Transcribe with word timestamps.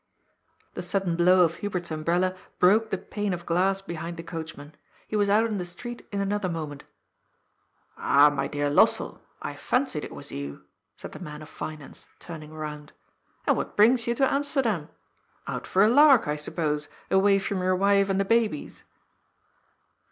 The 0.73 0.81
sudden 0.81 1.15
blow 1.15 1.43
of 1.45 1.57
Hubert's 1.57 1.91
umbrella 1.91 2.35
broke 2.57 2.89
the 2.89 2.97
pane 2.97 3.33
of 3.35 3.45
glass 3.45 3.83
behind 3.83 4.17
the 4.17 4.23
coachman. 4.23 4.73
He 5.07 5.15
was 5.15 5.29
out 5.29 5.45
in 5.45 5.57
the 5.59 5.63
street 5.65 6.07
in 6.11 6.19
another 6.19 6.49
moment." 6.49 6.85
Ah, 7.99 8.31
my 8.31 8.47
dear 8.47 8.71
Lossell, 8.71 9.21
I 9.43 9.55
fancied 9.55 10.03
it 10.03 10.11
was 10.11 10.31
you," 10.31 10.65
said 10.97 11.11
the 11.11 11.19
man 11.19 11.43
of 11.43 11.49
finance, 11.49 12.07
turning 12.17 12.51
around." 12.51 12.93
And 13.45 13.55
what 13.55 13.77
brings 13.77 14.07
you 14.07 14.15
to 14.15 14.33
Amsterdam? 14.33 14.89
Out 15.45 15.67
for 15.67 15.83
a 15.83 15.87
lark, 15.87 16.27
I 16.27 16.35
suppose, 16.35 16.89
away 17.11 17.37
from 17.37 17.59
your 17.61 17.75
wife 17.75 18.09
and 18.09 18.19
the 18.19 18.25
babies 18.25 18.83